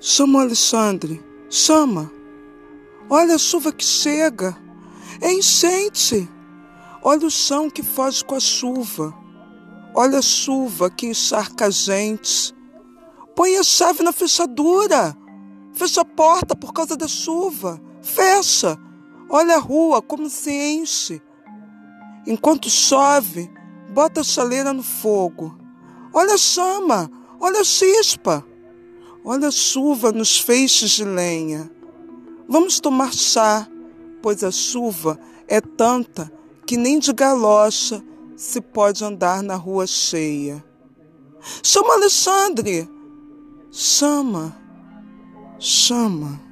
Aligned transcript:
Chama 0.00 0.38
o 0.38 0.42
Alexandre, 0.42 1.20
chama. 1.50 2.08
Olha 3.10 3.34
a 3.34 3.38
chuva 3.38 3.72
que 3.72 3.84
chega. 3.84 4.56
É 5.20 5.32
enchente. 5.32 6.28
Olha 7.02 7.26
o 7.26 7.30
chão 7.30 7.68
que 7.68 7.82
foge 7.82 8.24
com 8.24 8.36
a 8.36 8.40
chuva. 8.40 9.12
Olha 9.92 10.20
a 10.20 10.22
chuva 10.22 10.88
que 10.88 11.08
encharca 11.08 11.66
a 11.66 11.70
gente. 11.70 12.54
Põe 13.34 13.56
a 13.56 13.64
chave 13.64 14.04
na 14.04 14.12
fechadura. 14.12 15.16
Fecha 15.72 16.02
a 16.02 16.04
porta 16.04 16.54
por 16.54 16.72
causa 16.72 16.96
da 16.96 17.08
chuva. 17.08 17.80
Fecha. 18.00 18.78
Olha 19.28 19.56
a 19.56 19.60
rua 19.60 20.00
como 20.00 20.30
se 20.30 20.52
enche. 20.52 21.20
Enquanto 22.24 22.70
chove, 22.70 23.50
bota 23.92 24.20
a 24.20 24.24
chaleira 24.24 24.72
no 24.72 24.82
fogo. 24.82 25.58
Olha 26.12 26.34
a 26.34 26.38
chama, 26.38 27.10
olha 27.40 27.62
a 27.62 27.64
chispa. 27.64 28.44
Olha 29.30 29.48
a 29.48 29.50
chuva 29.50 30.10
nos 30.10 30.40
feixes 30.40 30.92
de 30.92 31.04
lenha. 31.04 31.70
Vamos 32.48 32.80
tomar 32.80 33.12
chá, 33.12 33.68
pois 34.22 34.42
a 34.42 34.50
chuva 34.50 35.20
é 35.46 35.60
tanta 35.60 36.32
que 36.66 36.78
nem 36.78 36.98
de 36.98 37.12
galocha 37.12 38.02
se 38.34 38.58
pode 38.58 39.04
andar 39.04 39.42
na 39.42 39.54
rua 39.54 39.86
cheia. 39.86 40.64
Chama 41.62 41.92
Alexandre! 41.92 42.88
Chama, 43.70 44.56
chama. 45.58 46.47